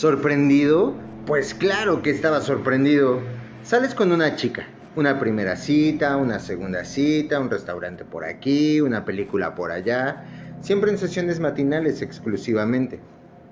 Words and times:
¿Sorprendido? 0.00 0.94
Pues 1.26 1.52
claro 1.52 2.00
que 2.00 2.08
estaba 2.08 2.40
sorprendido. 2.40 3.20
Sales 3.62 3.94
con 3.94 4.12
una 4.12 4.34
chica, 4.34 4.66
una 4.96 5.20
primera 5.20 5.56
cita, 5.56 6.16
una 6.16 6.38
segunda 6.38 6.86
cita, 6.86 7.38
un 7.38 7.50
restaurante 7.50 8.06
por 8.06 8.24
aquí, 8.24 8.80
una 8.80 9.04
película 9.04 9.54
por 9.54 9.70
allá, 9.70 10.24
siempre 10.62 10.90
en 10.90 10.96
sesiones 10.96 11.38
matinales 11.38 12.00
exclusivamente. 12.00 12.98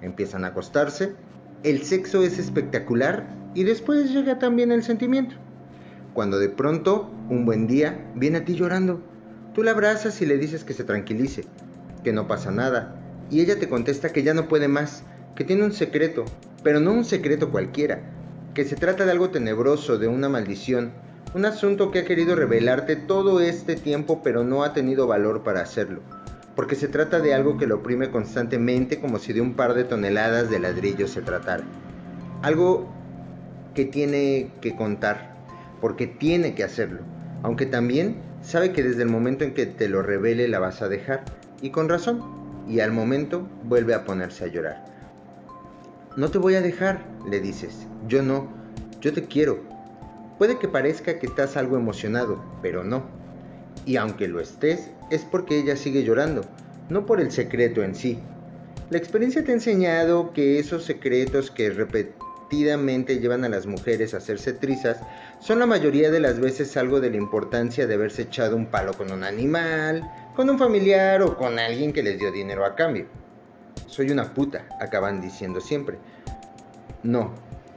Empiezan 0.01 0.43
a 0.47 0.49
acostarse, 0.49 1.13
el 1.65 1.83
sexo 1.83 2.23
es 2.23 2.39
espectacular 2.39 3.27
y 3.53 3.65
después 3.65 4.11
llega 4.11 4.39
también 4.39 4.73
el 4.73 4.83
sentimiento. 4.83 5.37
Cuando 6.15 6.39
de 6.39 6.49
pronto, 6.49 7.11
un 7.29 7.45
buen 7.45 7.67
día, 7.67 8.11
viene 8.15 8.39
a 8.39 8.45
ti 8.47 8.55
llorando. 8.55 9.03
Tú 9.53 9.63
la 9.63 9.73
abrazas 9.73 10.23
y 10.23 10.25
le 10.25 10.39
dices 10.39 10.65
que 10.65 10.73
se 10.73 10.85
tranquilice, 10.85 11.45
que 12.03 12.15
no 12.15 12.27
pasa 12.27 12.51
nada, 12.51 12.97
y 13.29 13.43
ella 13.43 13.59
te 13.59 13.69
contesta 13.69 14.15
que 14.15 14.23
ya 14.23 14.33
no 14.33 14.49
puede 14.49 14.69
más, 14.69 15.05
que 15.35 15.45
tiene 15.45 15.65
un 15.65 15.73
secreto, 15.73 16.25
pero 16.63 16.81
no 16.81 16.93
un 16.93 17.05
secreto 17.05 17.51
cualquiera, 17.51 18.01
que 18.55 18.65
se 18.65 18.77
trata 18.77 19.05
de 19.05 19.13
algo 19.13 19.31
tenebroso, 19.31 19.99
de 19.99 20.09
una 20.09 20.29
maldición, 20.29 20.93
un 21.35 21.45
asunto 21.45 21.91
que 21.91 22.01
ha 22.01 22.05
querido 22.05 22.35
revelarte 22.35 22.97
todo 22.97 23.41
este 23.41 23.77
tiempo 23.77 24.23
pero 24.23 24.45
no 24.45 24.65
ha 24.65 24.73
tenido 24.73 25.07
valor 25.07 25.43
para 25.43 25.61
hacerlo, 25.61 26.01
porque 26.57 26.75
se 26.75 26.89
trata 26.89 27.21
de 27.21 27.35
algo 27.35 27.57
que 27.59 27.67
lo 27.67 27.77
oprime 27.77 28.11
constantemente 28.11 29.01
como 29.01 29.19
si 29.19 29.33
de 29.33 29.41
un 29.41 29.55
par 29.55 29.75
de 29.75 29.85
toneladas 29.85 30.51
de 30.51 30.59
ladrillos 30.59 31.11
se 31.11 31.23
tratara. 31.23 31.65
Algo 32.43 32.89
que 33.75 33.85
tiene 33.85 34.51
que 34.61 34.75
contar, 34.75 35.37
porque 35.81 36.07
tiene 36.07 36.55
que 36.55 36.65
hacerlo, 36.65 37.01
aunque 37.43 37.67
también 37.67 38.17
sabe 38.43 38.73
que 38.73 38.83
desde 38.83 39.03
el 39.03 39.09
momento 39.09 39.45
en 39.45 39.55
que 39.55 39.67
te 39.67 39.89
lo 39.89 40.03
revele 40.03 40.49
la 40.49 40.59
vas 40.59 40.83
a 40.83 40.89
dejar, 40.89 41.25
y 41.61 41.71
con 41.71 41.89
razón, 41.89 42.23
y 42.69 42.81
al 42.81 42.93
momento 42.93 43.47
vuelve 43.65 43.95
a 43.95 44.05
ponerse 44.05 44.45
a 44.45 44.49
llorar. 44.49 44.85
No 46.19 46.33
te 46.33 46.39
voy 46.39 46.57
a 46.57 46.61
dejar, 46.61 46.99
le 47.31 47.39
dices, 47.39 47.87
yo 48.09 48.25
no, 48.25 48.49
yo 49.01 49.13
te 49.13 49.27
quiero. 49.27 49.61
Puede 50.37 50.59
que 50.59 50.67
parezca 50.67 51.21
que 51.21 51.27
estás 51.27 51.57
algo 51.57 51.77
emocionado, 51.77 52.43
pero 52.61 52.83
no. 52.83 53.05
Y 53.87 53.99
aunque 53.99 54.27
lo 54.27 54.41
estés, 54.41 54.91
es 55.13 55.25
porque 55.25 55.61
ella 55.61 55.77
sigue 55.77 56.03
llorando, 56.03 56.43
no 56.89 57.07
por 57.07 57.21
el 57.21 57.31
secreto 57.31 57.85
en 57.85 57.95
sí. 57.95 58.19
La 58.91 58.99
experiencia 58.99 59.45
te 59.45 59.53
ha 59.53 59.55
enseñado 59.55 60.33
que 60.33 60.59
esos 60.59 60.83
secretos 60.83 61.53
que 61.53 61.71
repetidamente 61.71 63.21
llevan 63.21 63.45
a 63.45 63.49
las 63.49 63.67
mujeres 63.67 64.13
a 64.13 64.17
hacerse 64.17 64.53
trizas 64.53 64.99
son 65.39 65.61
la 65.61 65.67
mayoría 65.67 66.11
de 66.11 66.19
las 66.19 66.41
veces 66.41 66.77
algo 66.77 66.99
de 66.99 67.11
la 67.11 67.17
importancia 67.17 67.87
de 67.87 67.95
haberse 67.95 68.23
echado 68.23 68.57
un 68.57 68.67
palo 68.67 68.93
con 68.95 69.13
un 69.13 69.23
animal, 69.23 70.03
con 70.35 70.51
un 70.51 70.59
familiar 70.59 71.23
o 71.23 71.37
con 71.37 71.61
alguien 71.61 71.93
que 71.93 72.03
les 72.03 72.19
dio 72.19 72.33
dinero 72.33 72.65
a 72.65 72.75
cambio. 72.75 73.07
Soy 73.89 74.11
una 74.11 74.35
puta, 74.35 74.67
acaban 74.81 75.23
diciendo 75.23 75.61
siempre. 75.61 75.99
No, 77.03 77.33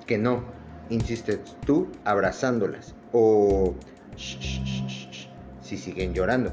que 0.06 0.18
no, 0.18 0.44
insistes 0.90 1.40
tú 1.66 1.88
abrazándolas. 2.04 2.94
O 3.14 3.74
si 4.18 5.78
siguen 5.78 6.14
llorando. 6.14 6.52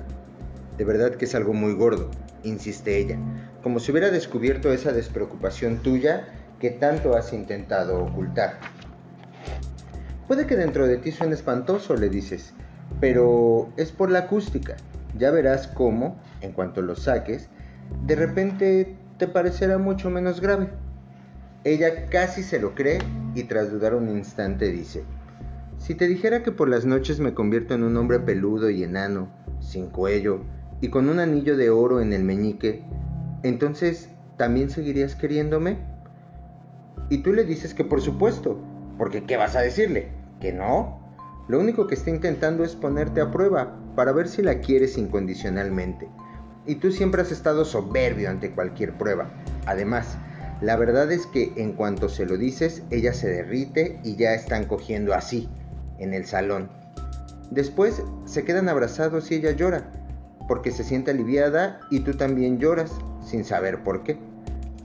De 0.76 0.84
verdad 0.84 1.16
que 1.16 1.24
es 1.24 1.34
algo 1.34 1.54
muy 1.54 1.74
gordo, 1.74 2.08
insiste 2.44 2.98
ella, 2.98 3.18
como 3.64 3.80
si 3.80 3.90
hubiera 3.90 4.10
descubierto 4.10 4.72
esa 4.72 4.92
despreocupación 4.92 5.78
tuya 5.78 6.28
que 6.60 6.70
tanto 6.70 7.16
has 7.16 7.32
intentado 7.32 8.00
ocultar. 8.04 8.60
Puede 10.28 10.46
que 10.46 10.54
dentro 10.54 10.86
de 10.86 10.98
ti 10.98 11.10
suene 11.10 11.34
espantoso, 11.34 11.96
le 11.96 12.08
dices, 12.08 12.54
pero 13.00 13.72
es 13.76 13.90
por 13.90 14.08
la 14.08 14.20
acústica. 14.20 14.76
Ya 15.16 15.32
verás 15.32 15.66
cómo, 15.66 16.20
en 16.42 16.52
cuanto 16.52 16.80
lo 16.80 16.94
saques, 16.94 17.48
de 18.06 18.14
repente 18.14 18.96
te 19.18 19.26
parecerá 19.26 19.78
mucho 19.78 20.10
menos 20.10 20.40
grave. 20.40 20.68
Ella 21.64 22.06
casi 22.06 22.42
se 22.42 22.60
lo 22.60 22.74
cree 22.74 23.00
y 23.34 23.42
tras 23.44 23.70
dudar 23.70 23.94
un 23.94 24.08
instante 24.08 24.70
dice, 24.70 25.02
si 25.76 25.94
te 25.94 26.06
dijera 26.06 26.42
que 26.42 26.52
por 26.52 26.68
las 26.68 26.86
noches 26.86 27.18
me 27.18 27.34
convierto 27.34 27.74
en 27.74 27.82
un 27.82 27.96
hombre 27.96 28.20
peludo 28.20 28.70
y 28.70 28.84
enano, 28.84 29.28
sin 29.60 29.88
cuello 29.88 30.40
y 30.80 30.88
con 30.88 31.08
un 31.08 31.18
anillo 31.18 31.56
de 31.56 31.70
oro 31.70 32.00
en 32.00 32.12
el 32.12 32.22
meñique, 32.22 32.84
entonces 33.42 34.08
¿también 34.36 34.70
seguirías 34.70 35.16
queriéndome? 35.16 35.78
Y 37.10 37.18
tú 37.18 37.32
le 37.32 37.44
dices 37.44 37.74
que 37.74 37.84
por 37.84 38.00
supuesto, 38.00 38.58
porque 38.96 39.24
¿qué 39.24 39.36
vas 39.36 39.56
a 39.56 39.60
decirle? 39.60 40.08
¿Que 40.40 40.52
no? 40.52 41.00
Lo 41.48 41.58
único 41.58 41.86
que 41.86 41.94
está 41.94 42.10
intentando 42.10 42.62
es 42.62 42.76
ponerte 42.76 43.20
a 43.20 43.30
prueba 43.32 43.76
para 43.96 44.12
ver 44.12 44.28
si 44.28 44.42
la 44.42 44.60
quieres 44.60 44.96
incondicionalmente. 44.96 46.08
Y 46.68 46.74
tú 46.76 46.92
siempre 46.92 47.22
has 47.22 47.32
estado 47.32 47.64
soberbio 47.64 48.28
ante 48.28 48.50
cualquier 48.50 48.92
prueba. 48.92 49.30
Además, 49.64 50.18
la 50.60 50.76
verdad 50.76 51.10
es 51.10 51.24
que 51.24 51.50
en 51.56 51.72
cuanto 51.72 52.10
se 52.10 52.26
lo 52.26 52.36
dices, 52.36 52.82
ella 52.90 53.14
se 53.14 53.26
derrite 53.26 53.98
y 54.04 54.16
ya 54.16 54.34
están 54.34 54.66
cogiendo 54.66 55.14
así, 55.14 55.48
en 55.98 56.12
el 56.12 56.26
salón. 56.26 56.68
Después 57.50 58.02
se 58.26 58.44
quedan 58.44 58.68
abrazados 58.68 59.30
y 59.30 59.36
ella 59.36 59.52
llora, 59.52 59.90
porque 60.46 60.70
se 60.70 60.84
siente 60.84 61.10
aliviada 61.10 61.80
y 61.90 62.00
tú 62.00 62.12
también 62.12 62.58
lloras, 62.58 62.92
sin 63.24 63.44
saber 63.44 63.82
por 63.82 64.02
qué. 64.02 64.18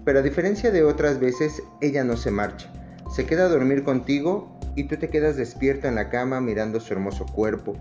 Pero 0.06 0.20
a 0.20 0.24
diferencia 0.24 0.72
de 0.72 0.84
otras 0.84 1.20
veces, 1.20 1.62
ella 1.82 2.06
no 2.06 2.16
se 2.16 2.32
marcha. 2.32 2.72
Se 3.14 3.26
queda 3.26 3.48
a 3.48 3.50
dormir 3.50 3.84
contigo 3.84 4.58
y 4.76 4.86
tú 4.86 4.96
te 4.96 5.10
quedas 5.10 5.36
despierta 5.36 5.90
en 5.90 5.96
la 5.96 6.10
cama 6.10 6.40
mirando 6.40 6.80
su 6.80 6.94
hermoso 6.94 7.26
cuerpo, 7.26 7.76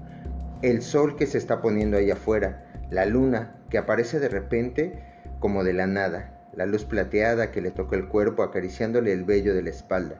el 0.62 0.82
sol 0.82 1.14
que 1.14 1.26
se 1.26 1.38
está 1.38 1.62
poniendo 1.62 1.96
ahí 1.96 2.10
afuera, 2.10 2.71
la 2.92 3.06
luna 3.06 3.56
que 3.70 3.78
aparece 3.78 4.20
de 4.20 4.28
repente 4.28 4.92
como 5.40 5.64
de 5.64 5.72
la 5.72 5.86
nada, 5.86 6.30
la 6.52 6.66
luz 6.66 6.84
plateada 6.84 7.50
que 7.50 7.62
le 7.62 7.70
toca 7.70 7.96
el 7.96 8.06
cuerpo 8.06 8.42
acariciándole 8.42 9.12
el 9.12 9.24
vello 9.24 9.54
de 9.54 9.62
la 9.62 9.70
espalda. 9.70 10.16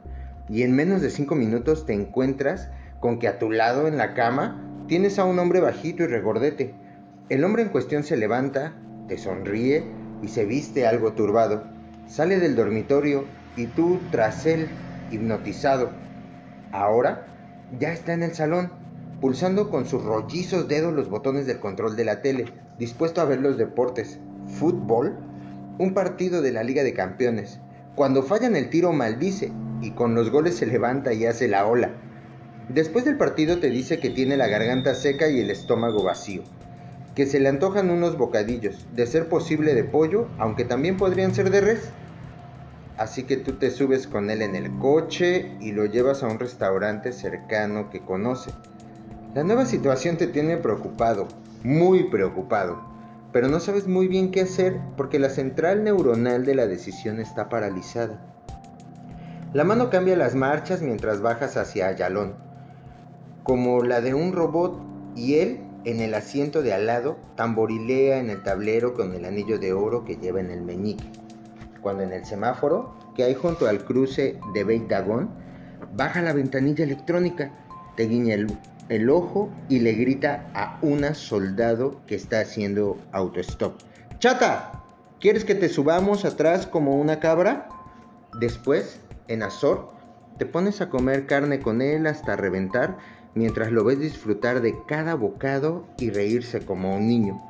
Y 0.49 0.63
en 0.63 0.75
menos 0.75 1.03
de 1.03 1.11
cinco 1.11 1.35
minutos 1.35 1.85
te 1.85 1.93
encuentras 1.93 2.71
con 2.99 3.19
que 3.19 3.29
a 3.29 3.39
tu 3.39 3.51
lado 3.51 3.87
en 3.87 3.99
la 3.99 4.15
cama 4.15 4.59
tienes 4.89 5.19
a 5.19 5.25
un 5.25 5.39
hombre 5.39 5.61
bajito 5.61 6.03
y 6.03 6.07
regordete. 6.07 6.75
El 7.29 7.45
hombre 7.45 7.63
en 7.63 7.69
cuestión 7.69 8.05
se 8.05 8.17
levanta, 8.17 8.73
te 9.07 9.19
sonríe 9.19 9.85
y 10.23 10.29
se 10.29 10.47
viste 10.47 10.87
algo 10.87 11.13
turbado. 11.13 11.65
Sale 12.07 12.41
del 12.41 12.57
dormitorio 12.57 13.27
y 13.55 13.67
tú 13.67 14.01
tras 14.11 14.47
él, 14.47 14.67
hipnotizado. 15.11 15.91
Ahora 16.73 17.27
ya 17.79 17.93
está 17.93 18.15
en 18.15 18.23
el 18.23 18.35
salón, 18.35 18.73
pulsando 19.23 19.71
con 19.71 19.87
sus 19.87 20.05
rollizos 20.05 20.69
dedos 20.69 20.93
los 20.93 21.09
botones 21.09 21.47
del 21.47 21.61
control 21.61 21.97
de 21.97 22.05
la 22.05 22.21
tele, 22.21 22.53
dispuesto 22.79 23.23
a 23.23 23.25
ver 23.25 23.41
los 23.41 23.57
deportes. 23.57 24.19
¿Fútbol? 24.59 25.17
un 25.79 25.95
partido 25.95 26.43
de 26.43 26.53
la 26.53 26.63
Liga 26.63 26.83
de 26.85 26.93
Campeones. 26.93 27.59
Cuando 27.95 28.23
fallan 28.23 28.57
el 28.57 28.69
tiro 28.69 28.93
maldice 28.93 29.53
y 29.81 29.93
con 29.93 30.15
los 30.15 30.31
goles 30.31 30.57
se 30.57 30.67
levanta 30.67 31.13
y 31.13 31.25
hace 31.25 31.49
la 31.49 31.67
ola. 31.67 31.91
Después 32.69 33.05
del 33.05 33.17
partido 33.17 33.59
te 33.59 33.71
dice 33.71 33.99
que 33.99 34.11
tiene 34.11 34.37
la 34.37 34.47
garganta 34.47 34.95
seca 34.95 35.29
y 35.29 35.41
el 35.41 35.51
estómago 35.51 36.03
vacío, 36.03 36.43
que 37.15 37.27
se 37.27 37.41
le 37.41 37.49
antojan 37.49 37.91
unos 37.91 38.17
bocadillos, 38.17 38.87
de 38.95 39.07
ser 39.07 39.29
posible 39.29 39.75
de 39.75 39.85
pollo, 39.85 40.29
aunque 40.39 40.65
también 40.65 40.97
podrían 40.97 41.35
ser 41.35 41.51
de 41.51 41.61
res. 41.61 41.91
Así 42.97 43.25
que 43.25 43.37
tú 43.37 43.55
te 43.55 43.71
subes 43.71 44.07
con 44.07 44.31
él 44.31 44.43
en 44.43 44.55
el 44.55 44.79
coche 44.79 45.57
y 45.61 45.73
lo 45.73 45.87
llevas 45.87 46.23
a 46.23 46.29
un 46.29 46.39
restaurante 46.39 47.13
cercano 47.13 47.91
que 47.91 48.01
conoce. 48.01 48.53
La 49.35 49.45
nueva 49.45 49.67
situación 49.67 50.17
te 50.17 50.27
tiene 50.27 50.57
preocupado, 50.57 51.29
muy 51.63 52.05
preocupado 52.05 52.93
pero 53.33 53.49
no 53.49 53.61
sabes 53.61 53.89
muy 53.89 54.09
bien 54.09 54.31
qué 54.31 54.43
hacer 54.43 54.79
porque 54.97 55.19
la 55.19 55.31
central 55.31 55.85
neuronal 55.85 56.45
de 56.45 56.55
la 56.55 56.67
decisión 56.67 57.19
está 57.19 57.49
paralizada. 57.49 58.21
La 59.55 59.65
mano 59.65 59.91
cambia 59.91 60.17
las 60.17 60.35
marchas 60.35 60.83
mientras 60.83 61.23
bajas 61.23 61.57
hacia 61.57 61.89
Ayalón, 61.89 62.35
como 63.43 63.83
la 63.83 64.01
de 64.01 64.15
un 64.15 64.33
robot, 64.33 64.79
y 65.17 65.35
él, 65.35 65.61
en 65.85 66.01
el 66.01 66.15
asiento 66.15 66.63
de 66.63 66.73
al 66.73 66.87
lado, 66.87 67.19
tamborilea 67.37 68.19
en 68.19 68.31
el 68.31 68.43
tablero 68.43 68.95
con 68.95 69.15
el 69.15 69.25
anillo 69.25 69.59
de 69.59 69.73
oro 69.73 70.05
que 70.05 70.17
lleva 70.17 70.41
en 70.41 70.51
el 70.51 70.63
meñique. 70.63 71.05
Cuando 71.81 72.03
en 72.03 72.13
el 72.13 72.25
semáforo, 72.25 72.95
que 73.15 73.25
hay 73.25 73.35
junto 73.35 73.67
al 73.67 73.85
cruce 73.85 74.39
de 74.55 74.65
Beit 74.65 74.89
Dagon, 74.89 75.29
baja 75.95 76.23
la 76.23 76.33
ventanilla 76.33 76.85
electrónica, 76.85 77.51
te 77.97 78.05
guiña 78.05 78.35
el 78.35 78.47
el 78.89 79.11
ojo 79.11 79.51
y 79.69 79.81
le 79.81 79.93
grita 79.93 80.51
a 80.55 80.79
una 80.83 81.15
soldado 81.15 82.01
que 82.07 82.15
está 82.15 82.41
haciendo 82.41 82.99
autostop. 83.13 83.81
Chata, 84.19 84.85
¿quieres 85.21 85.45
que 85.45 85.55
te 85.55 85.69
subamos 85.69 86.25
atrás 86.25 86.67
como 86.67 86.97
una 86.97 87.21
cabra? 87.21 87.69
Después, 88.39 89.01
en 89.29 89.43
Azor, 89.43 89.89
te 90.39 90.47
pones 90.47 90.81
a 90.81 90.89
comer 90.89 91.27
carne 91.27 91.61
con 91.61 91.83
él 91.83 92.07
hasta 92.07 92.37
reventar 92.37 92.99
mientras 93.35 93.73
lo 93.73 93.85
ves 93.85 94.01
disfrutar 94.01 94.61
de 94.61 94.75
cada 94.87 95.15
bocado 95.15 95.87
y 95.99 96.11
reírse 96.11 96.61
como 96.61 96.97
un 96.97 97.07
niño. 97.07 97.43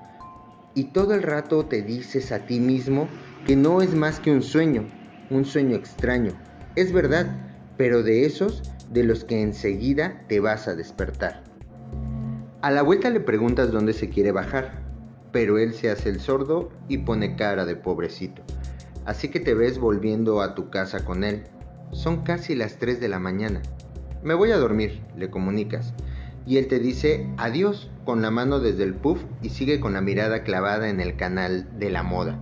Y 0.74 0.84
todo 0.84 1.14
el 1.14 1.22
rato 1.22 1.66
te 1.66 1.82
dices 1.82 2.32
a 2.32 2.46
ti 2.46 2.60
mismo 2.60 3.08
que 3.46 3.56
no 3.56 3.82
es 3.82 3.94
más 3.94 4.20
que 4.20 4.30
un 4.30 4.42
sueño, 4.42 4.84
un 5.30 5.44
sueño 5.44 5.76
extraño. 5.76 6.32
Es 6.76 6.92
verdad, 6.92 7.26
pero 7.76 8.02
de 8.02 8.24
esos 8.24 8.62
de 8.92 9.04
los 9.04 9.24
que 9.24 9.42
enseguida 9.42 10.24
te 10.28 10.40
vas 10.40 10.68
a 10.68 10.74
despertar. 10.74 11.42
A 12.60 12.70
la 12.70 12.82
vuelta 12.82 13.10
le 13.10 13.20
preguntas 13.20 13.72
dónde 13.72 13.92
se 13.92 14.08
quiere 14.08 14.32
bajar, 14.32 14.82
pero 15.32 15.58
él 15.58 15.74
se 15.74 15.90
hace 15.90 16.10
el 16.10 16.20
sordo 16.20 16.70
y 16.88 16.98
pone 16.98 17.36
cara 17.36 17.64
de 17.64 17.74
pobrecito. 17.74 18.42
Así 19.04 19.28
que 19.28 19.40
te 19.40 19.54
ves 19.54 19.78
volviendo 19.78 20.42
a 20.42 20.54
tu 20.54 20.70
casa 20.70 21.04
con 21.04 21.24
él, 21.24 21.44
son 21.90 22.22
casi 22.22 22.54
las 22.54 22.78
3 22.78 23.00
de 23.00 23.08
la 23.08 23.18
mañana. 23.18 23.60
Me 24.22 24.34
voy 24.34 24.52
a 24.52 24.58
dormir, 24.58 25.02
le 25.16 25.30
comunicas. 25.30 25.92
Y 26.46 26.58
él 26.58 26.68
te 26.68 26.78
dice 26.78 27.28
adiós 27.36 27.90
con 28.04 28.22
la 28.22 28.30
mano 28.30 28.60
desde 28.60 28.84
el 28.84 28.94
puff 28.94 29.22
y 29.42 29.50
sigue 29.50 29.80
con 29.80 29.92
la 29.92 30.00
mirada 30.00 30.42
clavada 30.42 30.88
en 30.88 31.00
el 31.00 31.16
canal 31.16 31.68
de 31.78 31.90
la 31.90 32.02
moda. 32.02 32.40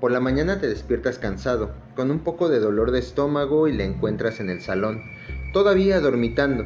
Por 0.00 0.10
la 0.10 0.20
mañana 0.20 0.60
te 0.60 0.68
despiertas 0.68 1.18
cansado, 1.18 1.72
con 1.94 2.10
un 2.10 2.20
poco 2.20 2.48
de 2.48 2.58
dolor 2.58 2.90
de 2.90 2.98
estómago 2.98 3.68
y 3.68 3.72
le 3.72 3.84
encuentras 3.84 4.40
en 4.40 4.50
el 4.50 4.60
salón, 4.60 5.02
todavía 5.52 6.00
dormitando. 6.00 6.64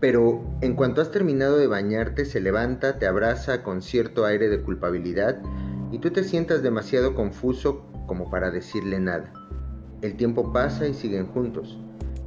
Pero 0.00 0.44
en 0.60 0.74
cuanto 0.74 1.00
has 1.00 1.10
terminado 1.10 1.56
de 1.56 1.66
bañarte, 1.66 2.24
se 2.24 2.40
levanta, 2.40 2.98
te 2.98 3.06
abraza 3.06 3.62
con 3.62 3.80
cierto 3.80 4.26
aire 4.26 4.48
de 4.48 4.60
culpabilidad 4.60 5.40
y 5.90 5.98
tú 5.98 6.10
te 6.10 6.24
sientas 6.24 6.62
demasiado 6.62 7.14
confuso 7.14 7.86
como 8.06 8.30
para 8.30 8.50
decirle 8.50 9.00
nada. 9.00 9.32
El 10.02 10.16
tiempo 10.16 10.52
pasa 10.52 10.86
y 10.86 10.92
siguen 10.92 11.26
juntos. 11.28 11.78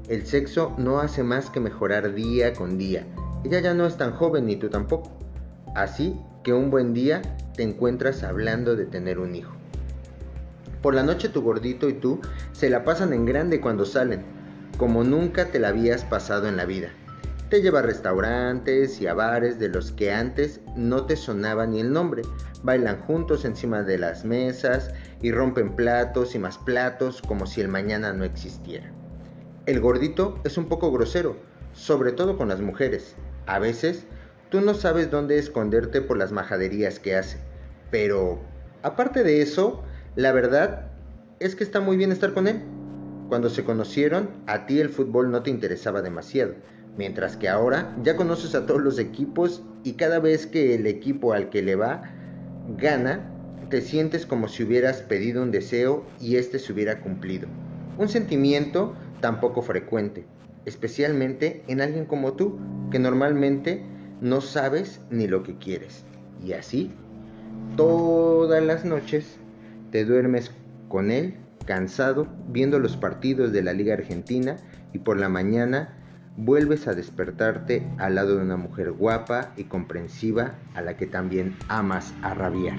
El 0.10 0.26
sexo 0.26 0.74
no 0.78 1.00
hace 1.00 1.22
más 1.22 1.50
que 1.50 1.60
mejorar 1.60 2.16
día 2.16 2.54
con 2.54 2.78
día. 2.78 3.06
Ella 3.44 3.60
ya 3.60 3.74
no 3.74 3.86
es 3.86 3.98
tan 3.98 4.14
joven 4.14 4.48
ni 4.48 4.56
tú 4.56 4.70
tampoco. 4.70 5.12
Así 5.76 6.20
que 6.44 6.54
un 6.54 6.72
buen 6.72 6.94
día 6.94 7.22
te 7.56 7.62
encuentras 7.62 8.24
hablando 8.24 8.76
de 8.76 8.86
tener 8.86 9.20
un 9.20 9.36
hijo. 9.36 9.54
Por 10.82 10.96
la 10.96 11.04
noche 11.04 11.30
tu 11.30 11.42
gordito 11.42 11.90
y 11.90 11.94
tú 11.94 12.22
se 12.54 12.70
la 12.70 12.84
pasan 12.84 13.14
en 13.14 13.26
grande 13.26 13.60
cuando 13.60 13.86
salen, 13.86 14.37
como 14.78 15.04
nunca 15.04 15.46
te 15.46 15.60
la 15.60 15.70
habías 15.70 16.06
pasado 16.06 16.48
en 16.48 16.58
la 16.58 16.66
vida. 16.66 16.90
Te 17.50 17.62
lleva 17.62 17.80
a 17.80 17.84
restaurantes 17.84 19.02
y 19.02 19.08
a 19.08 19.14
bares 19.14 19.58
de 19.58 19.70
los 19.70 19.92
que 19.94 20.12
antes 20.12 20.60
no 20.76 21.06
te 21.06 21.16
sonaba 21.16 21.66
ni 21.66 21.80
el 21.80 21.94
nombre. 21.94 22.24
Bailan 22.62 23.00
juntos 23.02 23.46
encima 23.46 23.84
de 23.84 23.98
las 23.98 24.26
mesas 24.26 24.92
y 25.22 25.32
rompen 25.32 25.76
platos 25.76 26.36
y 26.36 26.40
más 26.40 26.58
platos 26.58 27.22
como 27.22 27.46
si 27.46 27.62
el 27.62 27.70
mañana 27.70 28.12
no 28.12 28.26
existiera. 28.26 28.92
El 29.66 29.80
gordito 29.80 30.40
es 30.44 30.58
un 30.58 30.68
poco 30.68 30.92
grosero, 30.92 31.38
sobre 31.74 32.12
todo 32.12 32.38
con 32.38 32.50
las 32.50 32.60
mujeres. 32.60 33.16
A 33.46 33.60
veces 33.60 34.06
tú 34.50 34.62
no 34.62 34.74
sabes 34.74 35.10
dónde 35.10 35.40
esconderte 35.40 36.02
por 36.02 36.18
las 36.18 36.32
majaderías 36.32 37.00
que 37.00 37.16
hace. 37.16 37.38
Pero, 37.92 38.40
aparte 38.84 39.24
de 39.24 39.42
eso, 39.42 39.84
la 40.16 40.34
verdad 40.34 40.92
es 41.40 41.56
que 41.56 41.64
está 41.64 41.80
muy 41.80 41.96
bien 41.96 42.12
estar 42.12 42.34
con 42.34 42.48
él. 42.48 42.62
Cuando 43.30 43.50
se 43.50 43.64
conocieron, 43.64 44.30
a 44.46 44.66
ti 44.66 44.80
el 44.80 44.90
fútbol 44.90 45.32
no 45.32 45.44
te 45.44 45.50
interesaba 45.50 46.02
demasiado, 46.02 46.56
mientras 46.98 47.36
que 47.36 47.50
ahora 47.50 47.94
ya 48.04 48.16
conoces 48.16 48.56
a 48.56 48.66
todos 48.66 48.82
los 48.82 49.00
equipos 49.00 49.64
y 49.84 49.94
cada 49.94 50.20
vez 50.20 50.48
que 50.48 50.76
el 50.76 50.88
equipo 50.88 51.34
al 51.34 51.50
que 51.50 51.62
le 51.62 51.76
va 51.76 52.04
gana, 52.78 53.30
te 53.70 53.82
sientes 53.82 54.26
como 54.26 54.48
si 54.48 54.64
hubieras 54.64 55.02
pedido 55.02 55.44
un 55.44 55.52
deseo 55.52 56.06
y 56.22 56.38
éste 56.38 56.58
se 56.60 56.72
hubiera 56.72 57.02
cumplido. 57.02 57.48
Un 57.98 58.08
sentimiento 58.08 58.96
tan 59.20 59.40
poco 59.42 59.62
frecuente, 59.62 60.26
especialmente 60.66 61.64
en 61.68 61.82
alguien 61.82 62.06
como 62.06 62.34
tú, 62.34 62.58
que 62.92 63.00
normalmente 63.00 63.84
no 64.22 64.42
sabes 64.42 65.02
ni 65.10 65.28
lo 65.28 65.44
que 65.44 65.58
quieres. 65.58 66.06
Y 66.46 66.54
así 66.54 66.92
todas 67.76 68.64
las 68.64 68.86
noches 68.86 69.38
te 69.92 70.06
duermes 70.06 70.52
con 70.88 71.12
él, 71.12 71.36
cansado, 71.68 72.28
viendo 72.48 72.80
los 72.80 72.98
partidos 72.98 73.52
de 73.52 73.62
la 73.62 73.74
Liga 73.74 73.94
Argentina 73.94 74.56
y 74.94 75.00
por 75.00 75.20
la 75.20 75.30
mañana 75.30 75.94
vuelves 76.38 76.88
a 76.88 76.96
despertarte 76.96 77.88
al 78.00 78.16
lado 78.16 78.38
de 78.38 78.44
una 78.44 78.58
mujer 78.58 78.92
guapa 78.92 79.54
y 79.58 79.66
comprensiva 79.66 80.56
a 80.74 80.82
la 80.82 80.98
que 80.98 81.06
también 81.06 81.56
amas 81.68 82.14
a 82.24 82.34
rabiar. 82.34 82.78